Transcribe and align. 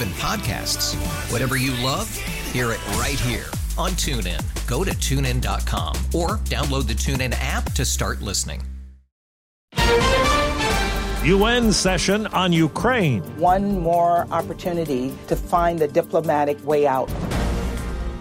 even 0.00 0.12
podcasts. 0.14 0.94
Whatever 1.30 1.56
you 1.56 1.72
love, 1.84 2.14
hear 2.52 2.72
it 2.72 2.86
right 2.92 3.18
here 3.20 3.46
on 3.76 3.90
TuneIn. 3.92 4.40
Go 4.66 4.84
to 4.84 4.90
tunein.com 4.92 5.96
or 6.14 6.38
download 6.48 6.86
the 6.86 6.94
TuneIn 6.94 7.34
app 7.38 7.72
to 7.72 7.84
start 7.84 8.22
listening. 8.22 8.62
UN 11.22 11.70
session 11.70 12.26
on 12.28 12.50
Ukraine. 12.52 13.22
One 13.38 13.80
more 13.80 14.26
opportunity 14.30 15.14
to 15.26 15.36
find 15.36 15.78
the 15.78 15.86
diplomatic 15.86 16.64
way 16.64 16.86
out. 16.86 17.10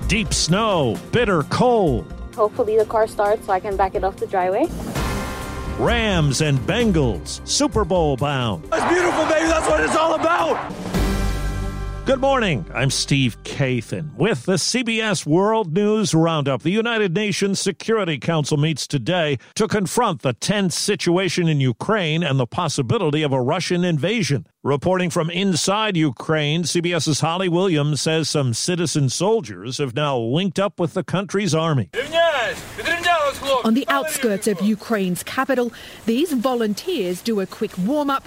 Deep 0.08 0.34
snow, 0.34 0.98
bitter 1.14 1.44
cold. 1.44 2.14
Hopefully, 2.36 2.78
the 2.78 2.86
car 2.86 3.08
starts 3.08 3.46
so 3.46 3.54
I 3.54 3.60
can 3.60 3.78
back 3.78 3.96
it 3.96 4.04
off 4.04 4.18
the 4.18 4.28
driveway. 4.28 4.66
Rams 5.78 6.42
and 6.42 6.60
Bengals, 6.60 7.46
Super 7.48 7.86
Bowl 7.86 8.18
bound. 8.18 8.66
That's 8.66 8.94
beautiful, 8.94 9.26
baby. 9.26 9.48
That's 9.48 9.68
what 9.70 9.80
it's 9.82 9.96
all 9.96 10.16
about. 10.16 10.99
Good 12.10 12.22
morning. 12.22 12.66
I'm 12.74 12.90
Steve 12.90 13.38
Kathan 13.44 14.16
with 14.16 14.48
the 14.48 14.56
CBS 14.56 15.28
World 15.28 15.72
News 15.72 16.16
Roundup. 16.16 16.64
The 16.64 16.72
United 16.72 17.14
Nations 17.14 17.60
Security 17.60 18.18
Council 18.18 18.58
meets 18.58 18.88
today 18.88 19.38
to 19.54 19.68
confront 19.68 20.24
the 20.24 20.34
tense 20.34 20.74
situation 20.74 21.48
in 21.48 21.62
Ukraine 21.62 22.24
and 22.24 22.40
the 22.40 22.48
possibility 22.48 23.22
of 23.22 23.32
a 23.32 23.40
Russian 23.40 23.84
invasion. 23.84 24.48
Reporting 24.66 25.10
from 25.10 25.30
inside 25.30 25.96
Ukraine, 25.96 26.64
CBS's 26.64 27.22
Holly 27.22 27.48
Williams 27.48 28.02
says 28.02 28.28
some 28.28 28.54
citizen 28.54 29.08
soldiers 29.08 29.78
have 29.78 29.96
now 29.96 30.18
linked 30.18 30.60
up 30.60 30.82
with 30.82 30.96
the 30.96 31.04
country's 31.04 31.56
army. 31.56 31.90
On 33.64 33.74
the 33.74 33.86
outskirts 33.88 34.48
of 34.48 34.60
Ukraine's 34.62 35.24
capital, 35.24 35.72
these 36.06 36.34
volunteers 36.34 37.22
do 37.22 37.40
a 37.40 37.46
quick 37.46 37.72
warm 37.78 38.10
up, 38.10 38.26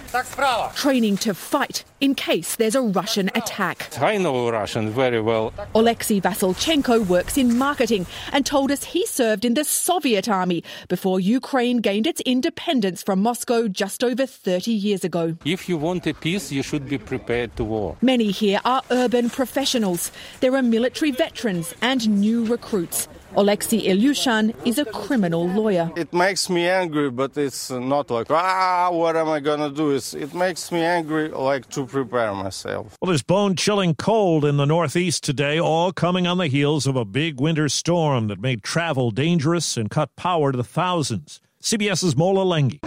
training 0.75 1.17
to 1.17 1.35
fight 1.35 1.83
in 1.99 2.15
case 2.15 2.55
there's 2.55 2.75
a 2.75 2.81
Russian 2.81 3.29
attack. 3.35 3.89
I 4.01 4.17
know 4.17 4.49
Russian 4.49 4.89
very 4.89 5.21
well. 5.21 5.51
Oleksiy 5.75 6.21
Vasilchenko 6.21 7.07
works 7.07 7.37
in 7.37 7.57
marketing 7.57 8.05
and 8.31 8.45
told 8.45 8.71
us 8.71 8.83
he 8.83 9.05
served 9.05 9.45
in 9.45 9.53
the 9.53 9.63
Soviet 9.63 10.27
army 10.27 10.63
before 10.89 11.19
Ukraine 11.19 11.77
gained 11.77 12.07
its 12.07 12.21
independence 12.21 13.03
from 13.03 13.21
Moscow 13.21 13.67
just 13.67 14.03
over 14.03 14.25
30 14.25 14.71
years 14.71 15.03
ago. 15.03 15.37
If 15.45 15.69
you 15.69 15.77
want 15.77 16.07
a 16.07 16.13
peace, 16.23 16.53
you 16.53 16.63
should 16.63 16.87
be 16.87 16.97
prepared 16.97 17.53
to 17.57 17.63
war. 17.65 17.97
Many 18.01 18.31
here 18.31 18.61
are 18.63 18.81
urban 18.89 19.29
professionals. 19.29 20.09
There 20.39 20.55
are 20.55 20.63
military 20.63 21.11
veterans 21.11 21.75
and 21.81 22.07
new 22.07 22.45
recruits. 22.45 23.09
Oleksiy 23.35 23.87
Ilyushin 23.91 24.53
is 24.63 24.77
a 24.77 24.85
criminal 24.85 25.49
lawyer. 25.49 25.91
It 25.97 26.13
makes 26.13 26.49
me 26.49 26.69
angry, 26.69 27.09
but 27.09 27.35
it's 27.35 27.69
not 27.71 28.09
like, 28.09 28.29
ah, 28.29 28.89
what 28.91 29.17
am 29.17 29.27
I 29.27 29.39
going 29.41 29.59
to 29.59 29.75
do? 29.75 29.91
It's, 29.91 30.13
it 30.13 30.33
makes 30.33 30.71
me 30.71 30.81
angry, 30.81 31.27
like 31.29 31.67
to 31.71 31.85
prepare 31.85 32.33
myself. 32.33 32.95
Well, 33.01 33.09
there's 33.09 33.23
bone 33.23 33.55
chilling 33.55 33.95
cold 33.95 34.45
in 34.45 34.57
the 34.57 34.65
Northeast 34.65 35.23
today, 35.23 35.59
all 35.59 35.91
coming 35.91 36.25
on 36.25 36.37
the 36.37 36.47
heels 36.47 36.87
of 36.87 36.95
a 36.95 37.05
big 37.05 37.41
winter 37.41 37.67
storm 37.67 38.27
that 38.27 38.39
made 38.39 38.63
travel 38.63 39.11
dangerous 39.11 39.75
and 39.75 39.89
cut 39.89 40.15
power 40.15 40.51
to 40.53 40.63
thousands. 40.63 41.41
CBS's 41.61 42.15
Mola 42.15 42.45
Lenghi. 42.45 42.79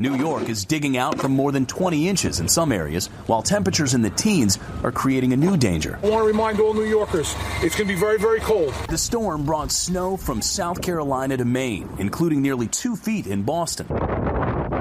New 0.00 0.14
York 0.14 0.48
is 0.48 0.64
digging 0.64 0.96
out 0.96 1.18
from 1.18 1.32
more 1.32 1.50
than 1.50 1.66
20 1.66 2.08
inches 2.08 2.38
in 2.38 2.46
some 2.46 2.70
areas, 2.70 3.08
while 3.26 3.42
temperatures 3.42 3.94
in 3.94 4.02
the 4.02 4.10
teens 4.10 4.56
are 4.84 4.92
creating 4.92 5.32
a 5.32 5.36
new 5.36 5.56
danger. 5.56 5.98
I 6.04 6.08
want 6.08 6.22
to 6.22 6.26
remind 6.26 6.60
all 6.60 6.72
New 6.72 6.84
Yorkers 6.84 7.34
it's 7.62 7.74
going 7.74 7.88
to 7.88 7.94
be 7.94 7.98
very, 7.98 8.16
very 8.16 8.38
cold. 8.38 8.72
The 8.88 8.96
storm 8.96 9.44
brought 9.44 9.72
snow 9.72 10.16
from 10.16 10.40
South 10.40 10.80
Carolina 10.80 11.36
to 11.36 11.44
Maine, 11.44 11.88
including 11.98 12.40
nearly 12.40 12.68
two 12.68 12.94
feet 12.94 13.26
in 13.26 13.42
Boston. 13.42 13.88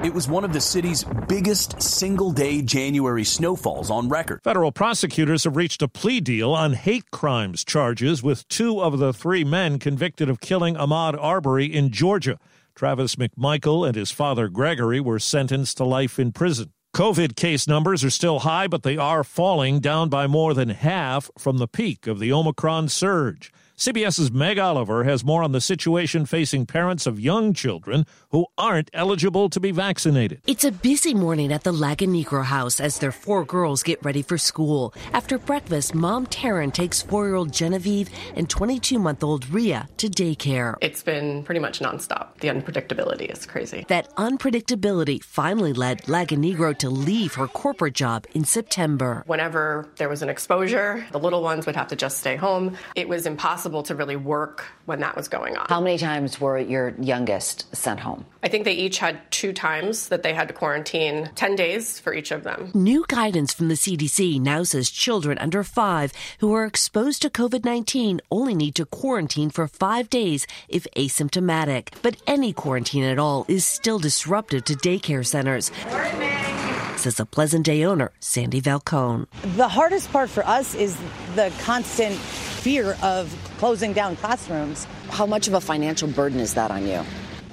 It 0.04 0.14
was 0.14 0.28
one 0.28 0.44
of 0.44 0.54
the 0.54 0.62
city's 0.62 1.04
biggest 1.28 1.82
single 1.82 2.32
day 2.32 2.62
January 2.62 3.24
snowfalls 3.24 3.90
on 3.90 4.10
record. 4.10 4.42
Federal 4.44 4.72
prosecutors 4.72 5.46
have 5.46 5.56
reached 5.56 5.82
a 5.82 5.88
plea 5.88 6.22
deal 6.22 6.54
on 6.54 6.74
hate 6.74 7.10
crimes 7.10 7.66
charges 7.66 8.22
with 8.22 8.48
two 8.50 8.80
of 8.80 9.00
the 9.00 9.14
three 9.14 9.44
men 9.44 9.80
convicted 9.80 10.30
of 10.30 10.40
killing 10.42 10.76
Ahmaud 10.76 11.18
Arbery 11.20 11.66
in 11.66 11.90
Georgia. 11.90 12.38
Travis 12.78 13.16
McMichael 13.16 13.88
and 13.88 13.96
his 13.96 14.12
father 14.12 14.50
Gregory 14.50 15.00
were 15.00 15.18
sentenced 15.18 15.78
to 15.78 15.84
life 15.84 16.20
in 16.20 16.32
prison. 16.32 16.72
COVID 16.96 17.36
case 17.36 17.68
numbers 17.68 18.04
are 18.04 18.12
still 18.12 18.40
high, 18.40 18.68
but 18.68 18.84
they 18.84 18.98
are 18.98 19.24
falling, 19.24 19.80
down 19.80 20.10
by 20.10 20.28
more 20.28 20.54
than 20.54 20.70
half 20.70 21.32
from 21.40 21.58
the 21.58 21.68
peak 21.68 22.06
of 22.06 22.20
the 22.20 22.32
Omicron 22.32 22.90
surge. 22.90 23.52
CBS's 23.80 24.32
Meg 24.32 24.58
Oliver 24.58 25.04
has 25.04 25.24
more 25.24 25.44
on 25.44 25.52
the 25.52 25.62
situation 25.62 26.26
facing 26.26 26.66
parents 26.66 27.06
of 27.06 27.20
young 27.20 27.54
children 27.54 28.08
who 28.32 28.48
aren't 28.58 28.90
eligible 28.92 29.52
to 29.52 29.60
be 29.60 29.70
vaccinated. 29.70 30.42
It's 30.48 30.64
a 30.64 30.72
busy 30.72 31.14
morning 31.14 31.54
at 31.54 31.64
the 31.64 31.72
Lagonegro 31.72 32.44
house 32.44 32.80
as 32.80 32.98
their 32.98 33.12
four 33.12 33.46
girls 33.46 33.84
get 33.84 34.04
ready 34.04 34.24
for 34.24 34.36
school. 34.40 34.96
After 35.14 35.38
breakfast, 35.38 35.94
mom 35.94 36.26
Taryn 36.26 36.74
takes 36.74 37.04
four 37.04 37.28
year 37.28 37.36
old 37.36 37.54
Genevieve 37.54 38.10
and 38.36 38.50
22 38.50 38.98
month 38.98 39.24
old 39.24 39.48
Ria 39.52 39.88
to 39.98 40.08
daycare. 40.08 40.74
It's 40.82 41.04
been 41.04 41.44
pretty 41.44 41.60
much 41.60 41.80
nonstop. 41.80 42.40
The 42.40 42.48
unpredictability 42.48 43.32
is 43.32 43.46
crazy. 43.46 43.86
That 43.90 44.10
unpredictability 44.16 45.24
finally 45.24 45.74
led 45.74 46.02
Lagonegro 46.06 46.76
to 46.80 46.90
leave 46.90 47.36
her 47.36 47.48
corporate 47.48 47.94
job 47.94 48.26
in 48.34 48.44
September. 48.44 49.22
Whenever 49.28 49.88
there 49.98 50.10
was 50.10 50.24
an 50.24 50.30
exposure, 50.30 51.06
the 51.12 51.20
little 51.20 51.44
ones 51.44 51.68
would 51.68 51.76
have 51.76 51.90
to 51.90 51.96
just 51.96 52.18
stay 52.18 52.38
home. 52.38 52.76
It 52.96 53.08
was 53.08 53.28
impossible 53.28 53.67
to 53.84 53.96
really 53.96 54.16
work 54.16 54.66
when 54.86 55.00
that 55.00 55.16
was 55.16 55.28
going 55.28 55.58
on. 55.58 55.66
How 55.70 55.82
many 55.82 55.98
times 55.98 56.40
were 56.40 56.58
your 56.58 56.94
youngest 57.00 57.76
sent 57.76 58.00
home? 58.00 58.26
I 58.44 58.48
think 58.48 58.64
they 58.64 58.74
each 58.74 59.00
had 59.00 59.20
two 59.32 59.54
times 59.54 60.08
that 60.10 60.24
they 60.24 60.34
had 60.34 60.48
to 60.48 60.54
quarantine, 60.54 61.30
10 61.36 61.56
days 61.56 62.00
for 62.00 62.14
each 62.14 62.32
of 62.32 62.44
them. 62.44 62.72
New 62.74 63.06
guidance 63.08 63.54
from 63.54 63.68
the 63.68 63.76
CDC 63.76 64.40
now 64.40 64.64
says 64.64 64.90
children 64.90 65.38
under 65.40 65.64
five 65.64 66.14
who 66.40 66.54
are 66.54 66.66
exposed 66.66 67.22
to 67.22 67.30
COVID 67.30 67.66
19 67.66 68.22
only 68.32 68.56
need 68.56 68.76
to 68.76 68.86
quarantine 68.86 69.50
for 69.50 69.68
five 69.68 70.10
days 70.10 70.48
if 70.70 70.88
asymptomatic. 70.96 71.90
But 72.02 72.18
any 72.26 72.54
quarantine 72.54 73.04
at 73.04 73.20
all 73.20 73.46
is 73.48 73.66
still 73.66 74.00
disruptive 74.00 74.64
to 74.66 74.74
daycare 74.74 75.26
centers. 75.26 75.72
Says 77.08 77.22
a 77.22 77.26
Pleasant 77.26 77.66
Day 77.66 77.86
owner, 77.86 78.12
Sandy 78.20 78.60
Valcone. 78.60 79.28
The 79.56 79.70
hardest 79.70 80.12
part 80.12 80.30
for 80.30 80.46
us 80.46 80.76
is 80.76 80.98
the 81.36 81.54
constant 81.62 82.14
fear 82.14 82.98
of 83.02 83.34
closing 83.60 83.94
down 83.94 84.18
classrooms. 84.18 84.84
How 85.10 85.26
much 85.26 85.48
of 85.48 85.54
a 85.54 85.62
financial 85.62 86.10
burden 86.10 86.42
is 86.42 86.54
that 86.56 86.70
on 86.70 86.86
you? 86.86 87.02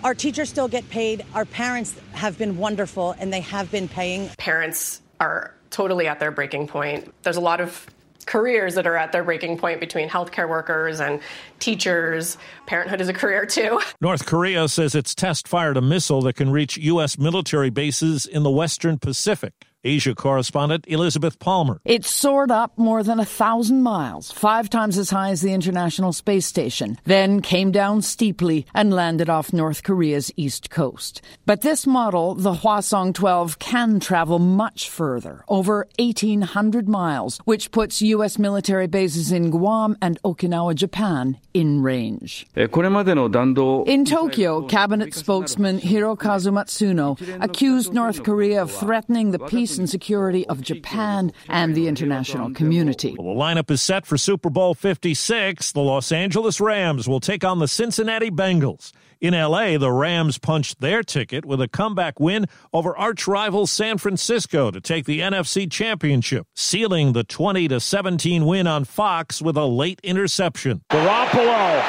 Our 0.02 0.12
teachers 0.12 0.48
still 0.48 0.66
get 0.66 0.90
paid. 0.90 1.24
Our 1.34 1.44
parents 1.44 1.94
have 2.14 2.36
been 2.36 2.56
wonderful 2.56 3.14
and 3.20 3.32
they 3.32 3.42
have 3.42 3.70
been 3.70 3.86
paying. 3.86 4.28
Parents 4.38 5.00
are 5.20 5.54
totally 5.70 6.08
at 6.08 6.18
their 6.18 6.32
breaking 6.32 6.66
point. 6.66 7.14
There's 7.22 7.36
a 7.36 7.40
lot 7.40 7.60
of 7.60 7.86
careers 8.26 8.74
that 8.74 8.86
are 8.86 8.96
at 8.96 9.12
their 9.12 9.24
breaking 9.24 9.58
point 9.58 9.80
between 9.80 10.08
healthcare 10.08 10.48
workers 10.48 11.00
and 11.00 11.20
teachers. 11.58 12.36
Parenthood 12.66 13.00
is 13.00 13.08
a 13.08 13.12
career 13.12 13.46
too. 13.46 13.80
North 14.00 14.26
Korea 14.26 14.68
says 14.68 14.94
its 14.94 15.14
test 15.14 15.48
fired 15.48 15.76
a 15.76 15.82
missile 15.82 16.22
that 16.22 16.34
can 16.34 16.50
reach 16.50 16.76
U.S. 16.76 17.18
military 17.18 17.70
bases 17.70 18.26
in 18.26 18.42
the 18.42 18.50
Western 18.50 18.98
Pacific. 18.98 19.52
Asia 19.84 20.14
correspondent 20.14 20.84
Elizabeth 20.88 21.38
Palmer. 21.38 21.80
It 21.84 22.04
soared 22.04 22.50
up 22.50 22.76
more 22.78 23.02
than 23.02 23.20
a 23.20 23.24
thousand 23.24 23.82
miles, 23.82 24.32
five 24.32 24.70
times 24.70 24.96
as 24.98 25.10
high 25.10 25.30
as 25.30 25.42
the 25.42 25.52
International 25.52 26.12
Space 26.12 26.46
Station, 26.46 26.98
then 27.04 27.42
came 27.42 27.70
down 27.70 28.02
steeply 28.02 28.66
and 28.74 28.92
landed 28.92 29.28
off 29.28 29.52
North 29.52 29.82
Korea's 29.82 30.32
east 30.36 30.70
coast. 30.70 31.20
But 31.44 31.60
this 31.60 31.86
model, 31.86 32.34
the 32.34 32.54
Hwasong 32.54 33.14
12, 33.14 33.58
can 33.58 34.00
travel 34.00 34.38
much 34.38 34.88
further, 34.88 35.44
over 35.48 35.86
1,800 35.98 36.88
miles, 36.88 37.38
which 37.44 37.70
puts 37.70 38.00
U.S. 38.00 38.38
military 38.38 38.86
bases 38.86 39.30
in 39.30 39.50
Guam 39.50 39.96
and 40.00 40.20
Okinawa, 40.22 40.74
Japan, 40.74 41.38
in 41.52 41.82
range. 41.82 42.46
In 42.56 44.04
Tokyo, 44.04 44.66
cabinet 44.66 45.14
spokesman 45.14 45.78
Hirokazu 45.80 46.52
Matsuno 46.52 47.42
accused 47.42 47.92
North 47.92 48.22
Korea 48.22 48.62
of 48.62 48.70
threatening 48.70 49.30
the 49.30 49.38
peace 49.38 49.73
and 49.78 49.88
security 49.88 50.46
of 50.48 50.60
Japan 50.60 51.32
and 51.48 51.74
the 51.74 51.88
international 51.88 52.52
community. 52.52 53.16
Well, 53.18 53.34
the 53.34 53.40
lineup 53.40 53.70
is 53.70 53.82
set 53.82 54.06
for 54.06 54.16
Super 54.16 54.50
Bowl 54.50 54.74
56. 54.74 55.72
The 55.72 55.80
Los 55.80 56.12
Angeles 56.12 56.60
Rams 56.60 57.08
will 57.08 57.20
take 57.20 57.44
on 57.44 57.58
the 57.58 57.68
Cincinnati 57.68 58.30
Bengals. 58.30 58.92
In 59.20 59.32
LA, 59.32 59.78
the 59.78 59.90
Rams 59.90 60.38
punched 60.38 60.80
their 60.80 61.02
ticket 61.02 61.44
with 61.44 61.60
a 61.60 61.68
comeback 61.68 62.20
win 62.20 62.46
over 62.72 62.96
arch 62.96 63.26
rival 63.26 63.66
San 63.66 63.96
Francisco 63.96 64.70
to 64.70 64.80
take 64.80 65.06
the 65.06 65.20
NFC 65.20 65.70
Championship, 65.70 66.46
sealing 66.54 67.12
the 67.12 67.24
20 67.24 67.78
17 67.78 68.44
win 68.44 68.66
on 68.66 68.84
Fox 68.84 69.40
with 69.40 69.56
a 69.56 69.64
late 69.64 70.00
interception. 70.02 70.82
Garoppolo 70.90 71.82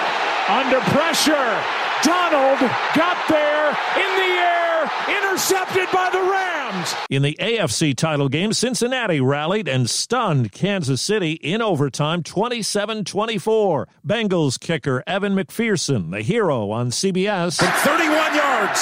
under 0.47 0.79
pressure. 0.79 1.84
Donald 2.03 2.59
got 2.95 3.17
there 3.29 3.69
in 3.95 4.11
the 4.15 4.31
air, 4.39 4.91
intercepted 5.21 5.87
by 5.91 6.09
the 6.11 6.21
Rams. 6.21 6.95
In 7.09 7.21
the 7.21 7.35
AFC 7.39 7.95
title 7.95 8.29
game, 8.29 8.53
Cincinnati 8.53 9.19
rallied 9.19 9.67
and 9.67 9.89
stunned 9.89 10.51
Kansas 10.51 11.01
City 11.01 11.33
in 11.33 11.61
overtime 11.61 12.23
27 12.23 13.03
24. 13.05 13.87
Bengals 14.05 14.59
kicker 14.59 15.03
Evan 15.07 15.35
McPherson, 15.35 16.11
the 16.11 16.21
hero 16.21 16.71
on 16.71 16.89
CBS. 16.89 17.57
From 17.57 17.71
31 17.71 18.35
yards, 18.35 18.79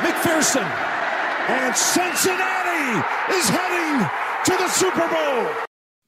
McPherson. 0.00 0.68
And 1.48 1.76
Cincinnati 1.76 3.06
is 3.34 3.48
heading 3.48 4.08
to 4.44 4.56
the 4.56 4.68
Super 4.68 5.08
Bowl. 5.08 5.64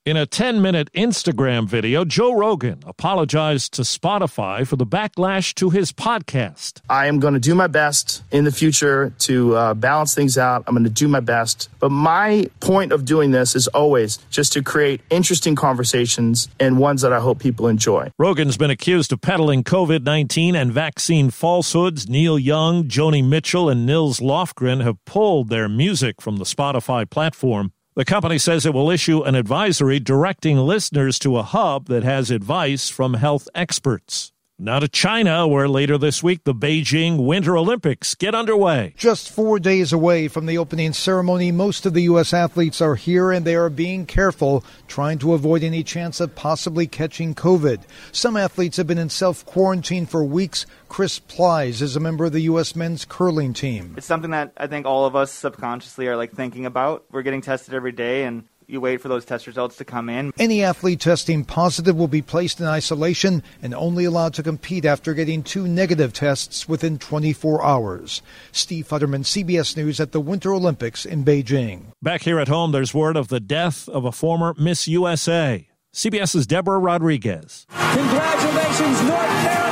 In 0.07 0.17
a 0.17 0.25
10 0.25 0.63
minute 0.63 0.89
Instagram 0.93 1.67
video, 1.67 2.05
Joe 2.05 2.33
Rogan 2.33 2.79
apologized 2.87 3.73
to 3.73 3.83
Spotify 3.83 4.65
for 4.65 4.77
the 4.77 4.87
backlash 4.87 5.53
to 5.57 5.71
his 5.71 5.91
podcast. 5.91 6.81
I 6.89 7.09
am 7.09 7.19
going 7.19 7.35
to 7.35 7.41
do 7.41 7.57
my 7.57 7.67
best 7.67 8.23
in 8.31 8.45
the 8.45 8.53
future 8.53 9.13
to 9.19 9.57
uh, 9.57 9.75
balance 9.75 10.15
things 10.15 10.39
out. 10.39 10.63
I'm 10.69 10.75
going 10.75 10.85
to 10.85 10.91
do 10.91 11.09
my 11.09 11.19
best. 11.19 11.69
But 11.81 11.91
my 11.91 12.49
point 12.61 12.93
of 12.93 13.05
doing 13.05 13.33
this 13.33 13.57
is 13.57 13.67
always 13.67 14.19
just 14.31 14.53
to 14.53 14.63
create 14.63 15.01
interesting 15.11 15.57
conversations 15.57 16.47
and 16.61 16.79
ones 16.79 17.03
that 17.03 17.13
I 17.13 17.19
hope 17.19 17.41
people 17.41 17.67
enjoy. 17.67 18.13
Rogan's 18.17 18.57
been 18.57 18.71
accused 18.71 19.13
of 19.13 19.21
peddling 19.21 19.65
COVID 19.65 20.05
19 20.05 20.55
and 20.55 20.73
vaccine 20.73 21.31
falsehoods. 21.31 22.09
Neil 22.09 22.39
Young, 22.39 22.85
Joni 22.85 23.29
Mitchell, 23.29 23.69
and 23.69 23.85
Nils 23.85 24.21
Lofgren 24.21 24.85
have 24.85 25.05
pulled 25.05 25.49
their 25.49 25.69
music 25.69 26.21
from 26.21 26.37
the 26.37 26.45
Spotify 26.45 27.11
platform. 27.11 27.73
The 27.97 28.05
company 28.05 28.37
says 28.37 28.67
it 28.67 28.75
will 28.75 28.91
issue 28.91 29.23
an 29.23 29.35
advisory 29.35 29.99
directing 29.99 30.59
listeners 30.59 31.19
to 31.21 31.39
a 31.39 31.43
hub 31.43 31.87
that 31.87 32.05
has 32.05 32.31
advice 32.31 32.91
from 32.91 33.15
health 33.15 33.49
experts. 33.55 34.33
Now 34.59 34.79
to 34.79 34.89
China, 34.89 35.47
where 35.47 35.69
later 35.69 35.99
this 35.99 36.23
week 36.23 36.45
the 36.45 36.55
Beijing 36.55 37.27
Winter 37.27 37.59
Olympics 37.59 38.15
get 38.15 38.35
underway. 38.35 38.95
Just 38.97 39.31
four 39.31 39.59
days 39.59 39.93
away 39.93 40.29
from 40.29 40.47
the 40.47 40.57
opening 40.57 40.95
ceremony, 40.95 41.53
most 41.53 41.85
of 41.85 41.93
the 41.93 42.05
U.S. 42.05 42.33
athletes 42.33 42.81
are 42.81 42.95
here 42.95 43.31
and 43.31 43.45
they 43.45 43.55
are 43.55 43.69
being 43.69 44.07
careful, 44.07 44.65
trying 44.89 45.19
to 45.19 45.35
avoid 45.35 45.63
any 45.63 45.83
chance 45.83 46.21
of 46.21 46.35
possibly 46.35 46.87
catching 46.87 47.35
COVID. 47.35 47.83
Some 48.13 48.35
athletes 48.35 48.79
have 48.79 48.87
been 48.87 48.97
in 48.97 49.11
self 49.11 49.45
quarantine 49.45 50.07
for 50.07 50.25
weeks. 50.25 50.65
Chris 50.89 51.19
Plys 51.19 51.83
is 51.83 51.95
a 51.95 52.01
member 52.01 52.25
of 52.25 52.33
the 52.33 52.41
U.S. 52.41 52.75
men's 52.75 53.05
curling 53.05 53.53
team. 53.53 53.93
It's 53.99 54.07
something 54.07 54.31
that 54.31 54.53
I 54.57 54.69
think 54.69 54.87
all 54.87 55.05
of 55.05 55.15
us 55.15 55.31
subconsciously 55.33 56.07
are 56.07 56.17
like 56.17 56.33
thinking 56.33 56.65
about. 56.65 57.05
We're 57.11 57.21
getting 57.21 57.43
tested 57.43 57.75
every 57.75 57.93
day 57.93 58.25
and 58.25 58.45
you 58.67 58.81
wait 58.81 59.01
for 59.01 59.09
those 59.09 59.25
test 59.25 59.47
results 59.47 59.77
to 59.77 59.85
come 59.85 60.09
in. 60.09 60.33
Any 60.39 60.63
athlete 60.63 61.01
testing 61.01 61.45
positive 61.45 61.97
will 61.97 62.09
be 62.09 62.23
placed 62.23 62.61
in 62.61 62.67
isolation 62.67 63.43
and 63.63 63.75
only 63.75 64.05
allowed 64.05 64.35
to 64.35 64.43
compete 64.43 64.85
after 64.85 65.15
getting 65.15 65.43
two 65.43 65.67
negative 65.67 66.13
tests 66.13 66.69
within 66.69 66.99
24 66.99 67.65
hours. 67.65 68.23
Steve 68.53 68.89
Futterman, 68.89 69.25
CBS 69.25 69.77
News 69.77 70.01
at 70.01 70.13
the 70.13 70.21
Winter 70.21 70.53
Olympics 70.53 71.05
in 71.05 71.25
Beijing. 71.25 71.93
Back 72.03 72.23
here 72.23 72.39
at 72.39 72.49
home, 72.49 72.73
there's 72.73 72.95
word 72.95 73.17
of 73.17 73.29
the 73.29 73.41
death 73.41 73.89
of 73.89 74.05
a 74.05 74.13
former 74.13 74.55
Miss 74.59 74.89
USA. 74.89 75.69
CBS's 75.93 76.47
Deborah 76.47 76.79
Rodriguez. 76.79 77.67
Congratulations, 77.71 79.03
North 79.03 79.27
Carolina! 79.27 79.66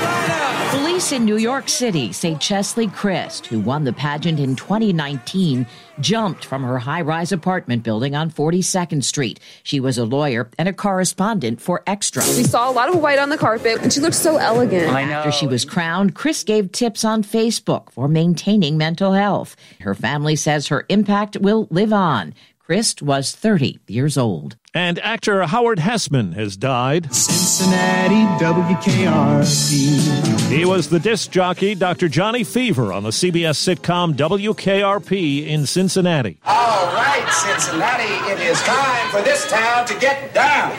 Police 0.75 1.13
in 1.13 1.25
New 1.25 1.37
York 1.37 1.69
City 1.69 2.13
say 2.13 2.35
Cheslie 2.35 2.89
Kryst, 2.89 3.47
who 3.47 3.61
won 3.61 3.85
the 3.85 3.93
pageant 3.93 4.41
in 4.41 4.57
2019, 4.57 5.69
jumped 6.01 6.45
from 6.45 6.65
her 6.65 6.81
high 6.81 7.01
rise 7.01 7.31
apartment 7.31 7.85
building 7.85 8.17
on 8.17 8.29
42nd 8.29 9.05
Street. 9.05 9.39
She 9.63 9.79
was 9.79 9.99
a 9.99 10.05
lawyer 10.05 10.51
and 10.59 10.69
a 10.69 10.73
correspondent 10.73 11.61
for 11.61 11.85
Extra. 11.87 12.25
We 12.37 12.43
saw 12.43 12.69
a 12.69 12.73
lot 12.73 12.89
of 12.89 13.01
white 13.01 13.21
on 13.21 13.29
the 13.29 13.39
carpet, 13.39 13.83
and 13.83 13.93
she 13.93 14.01
looked 14.01 14.17
so 14.17 14.37
elegant. 14.37 14.93
I 14.93 15.05
know. 15.05 15.19
After 15.19 15.31
she 15.31 15.47
was 15.47 15.65
crowned, 15.65 16.17
Kryst 16.17 16.47
gave 16.47 16.73
tips 16.73 17.05
on 17.05 17.23
Facebook 17.23 17.93
for 17.93 18.09
maintaining 18.09 18.77
mental 18.77 19.13
health. 19.13 19.55
Her 19.81 19.95
family 19.95 20.35
says 20.35 20.67
her 20.69 20.87
impact 20.89 21.37
will 21.37 21.69
live 21.71 21.93
on. 21.93 22.35
Kryst 22.69 23.03
was 23.03 23.33
30 23.33 23.79
years 23.89 24.17
old. 24.17 24.57
And 24.73 24.99
actor 25.01 25.43
Howard 25.43 25.81
Hesseman 25.81 26.33
has 26.33 26.57
died. 26.57 27.15
Cincinnati 27.15 28.25
WKRP. 28.43 30.49
He 30.49 30.65
was 30.65 30.89
the 30.89 30.99
disc 30.99 31.31
jockey 31.31 31.75
Dr. 31.75 32.09
Johnny 32.09 32.43
Fever 32.43 32.91
on 32.91 33.03
the 33.03 33.11
CBS 33.11 33.59
sitcom 33.61 34.15
WKRP 34.15 35.47
in 35.47 35.67
Cincinnati. 35.67 36.39
All 36.47 36.87
right, 36.87 37.29
Cincinnati, 37.31 38.33
it 38.33 38.41
is 38.41 38.59
time 38.63 39.11
for 39.11 39.21
this 39.21 39.47
town 39.51 39.85
to 39.87 39.95
get 39.99 40.33
down. 40.33 40.71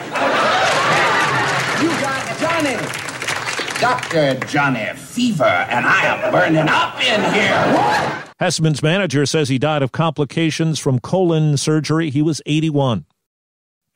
You 1.80 1.88
got 2.00 2.36
Johnny. 2.40 2.76
Dr. 3.78 4.34
Johnny 4.46 4.86
Fever, 4.96 5.44
and 5.44 5.86
I 5.86 6.06
am 6.06 6.32
burning 6.32 6.68
up 6.68 7.00
in 7.00 7.22
here. 7.32 8.25
Hesseman's 8.38 8.82
manager 8.82 9.24
says 9.24 9.48
he 9.48 9.58
died 9.58 9.82
of 9.82 9.92
complications 9.92 10.78
from 10.78 10.98
colon 10.98 11.56
surgery. 11.56 12.10
He 12.10 12.20
was 12.20 12.42
81. 12.44 13.06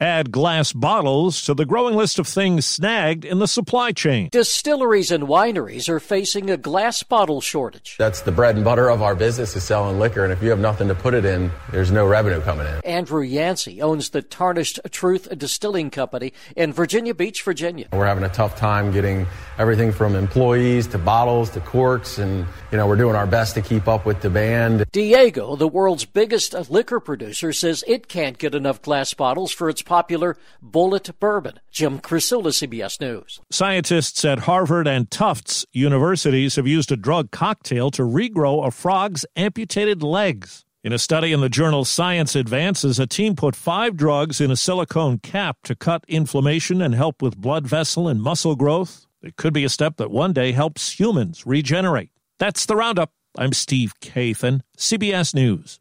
Add 0.03 0.31
glass 0.31 0.73
bottles 0.73 1.43
to 1.43 1.53
the 1.53 1.67
growing 1.67 1.95
list 1.95 2.19
of 2.19 2.27
things 2.27 2.65
snagged 2.65 3.27
in 3.27 3.39
the 3.39 3.47
supply 3.47 3.93
chain. 3.93 4.31
Distilleries 4.33 5.11
and 5.11 5.25
wineries 5.25 5.91
are 5.91 6.01
facing 6.01 6.49
a 6.49 6.57
glass 6.57 7.03
bottle 7.03 7.43
shortage. 7.43 7.97
That's 7.99 8.23
the 8.23 8.33
bread 8.33 8.57
and 8.57 8.65
butter 8.65 8.89
of 8.89 9.03
our 9.03 9.15
business 9.15 9.55
is 9.57 9.63
selling 9.63 9.99
liquor, 9.99 10.25
and 10.25 10.33
if 10.33 10.43
you 10.43 10.49
have 10.49 10.59
nothing 10.59 10.89
to 10.89 10.95
put 10.95 11.13
it 11.13 11.27
in, 11.27 11.51
there's 11.71 11.91
no 11.91 12.07
revenue 12.07 12.41
coming 12.41 12.67
in. 12.67 12.81
Andrew 12.83 13.21
Yancey 13.21 13.83
owns 13.83 14.09
the 14.09 14.23
Tarnished 14.23 14.81
Truth 14.91 15.29
Distilling 15.37 15.91
Company 15.91 16.33
in 16.57 16.73
Virginia 16.73 17.13
Beach, 17.13 17.43
Virginia. 17.43 17.87
We're 17.93 18.07
having 18.07 18.25
a 18.25 18.31
tough 18.31 18.57
time 18.57 18.93
getting 18.93 19.27
everything 19.59 19.93
from 19.93 20.17
employees 20.17 20.87
to 20.87 20.99
bottles 20.99 21.51
to 21.51 21.61
corks, 21.61 22.17
and 22.17 22.47
you 22.73 22.79
know 22.79 22.87
we're 22.87 22.97
doing 22.97 23.17
our 23.17 23.27
best 23.27 23.53
to 23.57 23.61
keep 23.61 23.87
up 23.87 24.07
with 24.07 24.23
demand. 24.23 24.81
Diageo, 24.93 25.59
the 25.59 25.69
world's 25.69 26.07
biggest 26.07 26.55
liquor 26.71 27.01
producer, 27.01 27.53
says 27.53 27.85
it 27.87 28.09
can't 28.09 28.39
get 28.39 28.55
enough 28.55 28.81
glass 28.81 29.13
bottles 29.13 29.53
for 29.53 29.69
its 29.69 29.83
popular 29.91 30.37
Bulleit 30.65 31.19
bourbon. 31.19 31.59
Jim 31.73 31.99
Krasula, 31.99 32.53
CBS 32.53 33.01
News. 33.01 33.41
Scientists 33.51 34.25
at 34.25 34.39
Harvard 34.41 34.87
and 34.87 35.11
Tufts 35.11 35.67
universities 35.73 36.55
have 36.55 36.69
used 36.69 36.93
a 36.93 36.97
drug 36.97 37.33
cocktail 37.33 37.91
to 37.91 38.03
regrow 38.03 38.65
a 38.65 38.71
frog's 38.71 39.27
amputated 39.35 40.01
legs. 40.01 40.65
In 40.85 40.93
a 40.93 40.99
study 40.99 41.33
in 41.33 41.41
the 41.41 41.49
journal 41.49 41.85
Science 41.85 42.37
Advances, 42.37 43.01
a 43.01 43.07
team 43.09 43.35
put 43.35 43.57
five 43.57 43.97
drugs 43.97 44.41
in 44.41 44.53
a 44.53 44.57
silicone 44.57 45.19
cap 45.19 45.57
to 45.65 45.75
cut 45.75 46.05
inflammation 46.07 46.81
and 46.81 46.95
help 46.95 47.21
with 47.21 47.37
blood 47.37 47.67
vessel 47.67 48.07
and 48.07 48.23
muscle 48.23 48.55
growth. 48.55 49.09
It 49.23 49.35
could 49.35 49.53
be 49.53 49.65
a 49.65 49.69
step 49.69 49.97
that 49.97 50.13
one 50.13 50.33
day 50.33 50.53
helps 50.53 50.93
humans 51.01 51.45
regenerate. 51.47 52.13
That's 52.39 52.65
the 52.65 52.77
Roundup. 52.77 53.11
I'm 53.37 53.53
Steve 53.53 53.95
Kathan, 54.01 54.61
CBS 54.79 55.35
News. 55.35 55.81